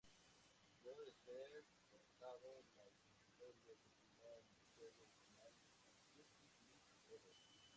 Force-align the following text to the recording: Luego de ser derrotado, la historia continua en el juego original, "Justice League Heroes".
Luego 0.83 1.03
de 1.05 1.11
ser 1.13 1.63
derrotado, 1.91 2.65
la 2.75 2.87
historia 2.87 3.53
continua 3.63 4.39
en 4.39 4.49
el 4.55 4.63
juego 4.75 5.03
original, 5.03 5.53
"Justice 6.15 6.57
League 6.59 6.97
Heroes". 7.07 7.59